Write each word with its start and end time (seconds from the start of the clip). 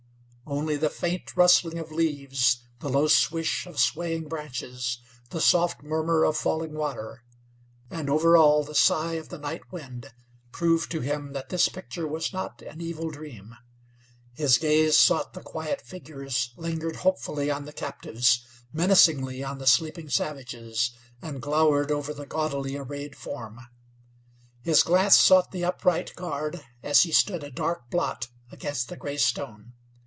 Only 0.47 0.75
the 0.75 0.89
faint 0.89 1.37
rustling 1.37 1.79
of 1.79 1.93
leaves, 1.93 2.61
the 2.81 2.89
low 2.89 3.07
swish 3.07 3.65
of 3.65 3.79
swaying 3.79 4.27
branches, 4.27 4.97
the 5.29 5.39
soft 5.39 5.81
murmur 5.81 6.25
of 6.25 6.35
falling 6.35 6.73
water, 6.73 7.23
and 7.89 8.09
over 8.09 8.35
all 8.35 8.61
the 8.61 8.75
sigh 8.75 9.13
of 9.13 9.29
the 9.29 9.37
night 9.37 9.71
wind, 9.71 10.11
proved 10.51 10.91
to 10.91 10.99
him 10.99 11.31
that 11.31 11.47
this 11.47 11.69
picture 11.69 12.05
was 12.05 12.33
not 12.33 12.61
an 12.63 12.81
evil 12.81 13.09
dream. 13.11 13.55
His 14.33 14.57
gaze 14.57 14.97
sought 14.97 15.31
the 15.31 15.39
quiet 15.41 15.79
figures, 15.79 16.51
lingered 16.57 16.97
hopefully 16.97 17.49
on 17.49 17.63
the 17.63 17.71
captives, 17.71 18.45
menacingly 18.73 19.41
on 19.45 19.57
the 19.57 19.67
sleeping 19.67 20.09
savages, 20.09 20.91
and 21.21 21.41
glowered 21.41 21.93
over 21.93 22.13
the 22.13 22.25
gaudily 22.25 22.75
arrayed 22.75 23.15
form. 23.15 23.57
His 24.61 24.83
glance 24.83 25.15
sought 25.15 25.51
the 25.53 25.63
upright 25.63 26.13
guard, 26.17 26.61
as 26.83 27.03
he 27.03 27.13
stood 27.13 27.41
a 27.45 27.51
dark 27.51 27.89
blot 27.89 28.27
against 28.51 28.89
the 28.89 28.97
gray 28.97 29.15
stone. 29.15 29.75